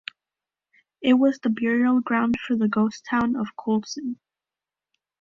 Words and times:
It 1.03 1.13
was 1.13 1.37
the 1.37 1.51
burial 1.51 2.01
ground 2.01 2.39
for 2.47 2.55
the 2.55 2.67
ghost 2.67 3.05
town 3.07 3.35
of 3.35 3.49
Coulson. 3.55 4.19